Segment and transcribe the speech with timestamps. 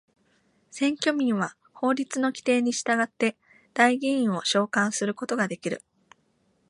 [0.71, 3.37] 選挙民は法律の規定に従って
[3.75, 5.83] 代議員を召還することができる。